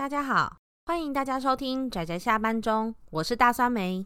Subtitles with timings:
[0.00, 0.56] 大家好，
[0.86, 4.02] 欢迎大家收听宅宅下班中，我是大酸梅。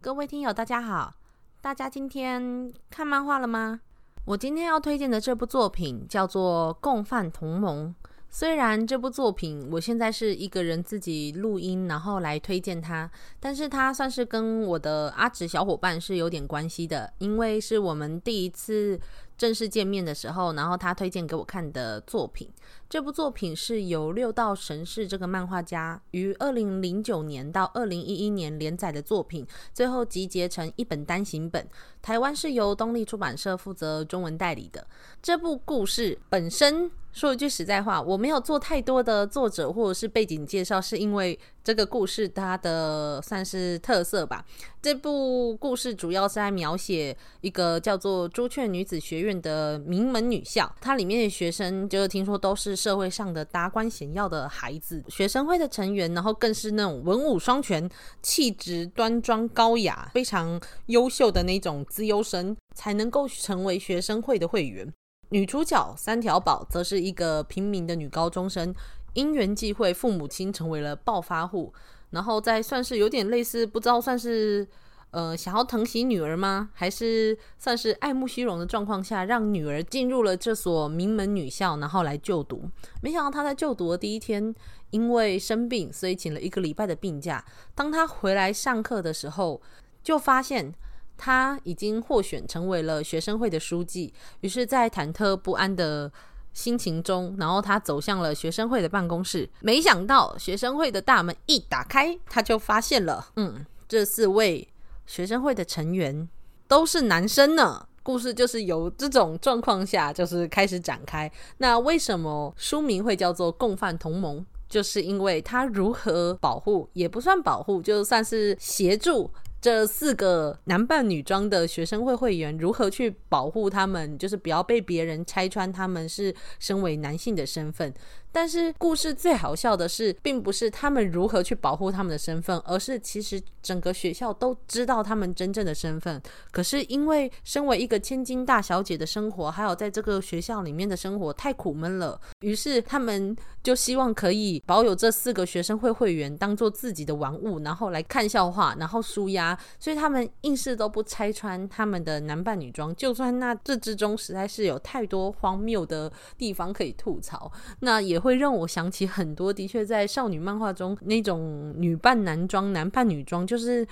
[0.00, 1.14] 各位听友，大家好，
[1.60, 3.82] 大家今天看漫画了吗？
[4.24, 7.94] 我今天要推荐的这部作品叫做《共犯同盟》。
[8.32, 13.10] 虽然这部作品我现在是一个人自己录音，然后来推荐它，
[13.40, 19.00] 但是它算是跟我的阿直小伙伴是有点关系的，因为是我们第一次
[19.40, 22.46] 正式见面的时候，然后他推荐给我看的作品。
[22.90, 31.66] 这部作品是由六道神士这个漫画家于二零零九年到二零一一年连载的作品，最后集结成一本单行本。
[32.02, 34.86] 台湾是由东立出版社负责中文代理的。
[35.22, 36.90] 这部故事本身。
[37.12, 44.46] 说一句实在话，我没有做太多的作者或者是背景介绍，是因为这个故事它的算是特色吧。
[44.80, 57.86] 这部故事主要是在描写一个叫做朱雀女子学院的名门女校，它里面的学生就是听说都是社会上的达官显要的孩子，学生会的成员，然后更是那种文武双全、
[58.22, 64.90] 气质端庄高雅、非常优秀的那种资优生，才能够成为学生会的会员。
[65.28, 68.74] 女主角三条宝则是一个平民的女高中生，
[69.12, 71.72] 因缘际会，父母亲成为了暴发户，
[72.10, 74.66] 然后再算是有点类似，不知道算是
[75.10, 76.70] 呃想要疼惜女儿吗？
[76.74, 82.68] 还是算是爱慕虚荣的状况下，让女儿进入了这所名门女校，然后来就读。
[83.02, 84.54] 没想到她在就读的第一天，
[84.90, 87.44] 因为生病，所以请了一个礼拜的病假。
[87.74, 89.60] 当她回来上课的时候，
[90.02, 90.74] 就发现。
[91.22, 96.10] 他已经获选成为了学生会的书记，于是，在忐忑不安的
[96.54, 99.46] 心情中，然后他走向了学生会的办公室。
[99.60, 104.66] 没想到，学生会的大门一打开，他就发现了，嗯，这四位
[105.10, 106.28] 学生会的成员
[106.68, 107.84] 都是男生呢。
[108.00, 111.30] 故事就是由这种状况下，就是开始展开。
[111.58, 114.38] 那为什么书名会叫做《共犯同盟》？
[114.68, 119.28] 就是因为他如何保护，也不算保护，就算是协助。
[119.60, 124.16] 这四个男扮女装的学生会会员如何去保护他们？
[124.16, 127.92] 就是不要被别人拆穿他们是身为男性的身份。
[128.32, 136.22] 但是故事最好笑的是，并不是他们如何去保护他们的身份，而是其实整个学校都知道他们真正的身份。
[136.52, 149.58] 可是因为身为一个千金大小姐的生活，还有在这个学校里面的生活太苦闷了，于是他们就希望可以保有这四个学生会会员当做自己的玩物，然后来看笑话，然后舒压。
[149.80, 158.19] 所以他们硬是都不拆穿他们的男扮女装，就算那这之中实在是有太多荒谬的地方可以吐槽，那也。
[158.20, 163.86] 会让我想起很多，的确在少女漫画中那种女扮男装、男扮女装，就是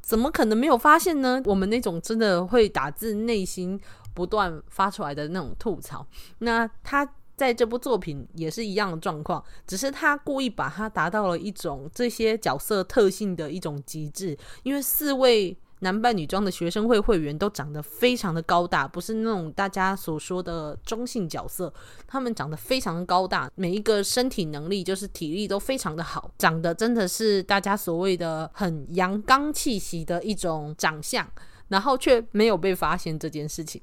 [0.00, 1.42] 怎么可能没有发现呢？
[1.44, 3.78] 我们那种真的会打自内心
[4.14, 6.06] 不断发出来的那种吐槽。
[6.38, 15.56] 那他在这部作品也是一样的状况，只是他故意把它达到了一种这些角色特性的一种极致，因为四位。
[15.84, 21.70] 男扮女装的学生会会员都长得非常的高大，不是那种大家所说的中性角色。
[22.08, 31.28] 他们长得非常的高大，每一个身体能力就是体力都非常的好，长得真的是大家所谓的很阳刚气息的一种长相，
[31.68, 33.80] 然后却没有被发现这件事情。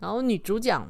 [0.00, 0.84] 然后女主角，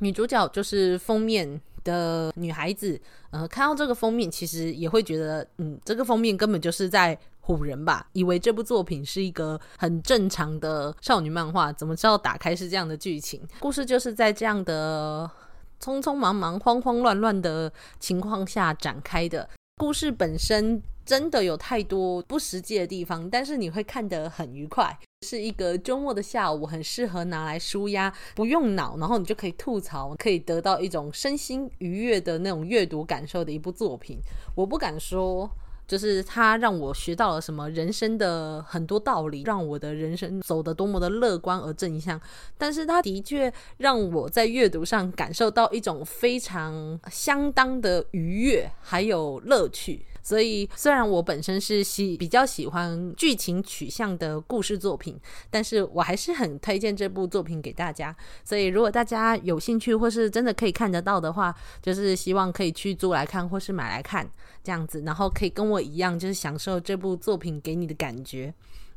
[0.00, 3.00] 女主角就是封面的女孩子，
[3.30, 7.18] 呃，看到这个封面，其实也会觉得，嗯，这个封面根本就是在。
[7.46, 13.40] 唬人吧，以为这部作品是一个很正常的少女漫画，怎么知道打开是这样的剧情？
[13.60, 15.30] 故事就是在这样的
[15.78, 19.48] 匆匆忙忙、慌慌乱乱的情况下展开的。
[19.76, 34.18] 故事本身真的有太多不实际的地方，但是你会看得很愉快，是一个周末的下午，很适合拿来舒压，不用脑，然后你就可以吐槽，可以得到一种身心愉悦的那种阅读感受的一部作品。
[34.54, 35.50] 我不敢说。
[35.86, 42.20] 就是他让我学到了什么人生的很多道理，让我的人生走得多么的乐观而正向。
[42.56, 50.04] 但是他的确让我在阅读上感受到一种非常相当的愉悦，还有乐趣。
[50.24, 55.16] 所以，虽然我本身是喜比较喜欢剧情取向的故事作品，
[55.50, 58.16] 但是我还是很推荐这部作品给大家。
[58.42, 64.26] 所以，如果大家有兴趣或是真的可以看得到的话，就是希望可以去租来看或是买来看
[64.62, 68.54] 这样子，然后可以跟我一样，就是享受这部作品给你的感觉。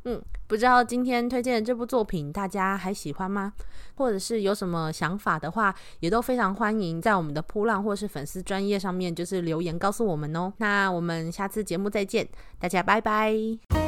[0.08, 3.52] 嗯，不知道今天推荐的这部作品大家还喜欢吗？
[3.94, 10.50] 或者是有什么想法的话，也都非常欢迎在我们的扑浪或是粉丝专业上面就是留言告诉我们哦。
[10.56, 12.26] 那我们下次节目再见，
[12.58, 13.87] 大家拜拜。